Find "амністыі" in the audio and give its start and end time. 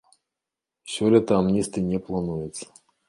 1.41-1.85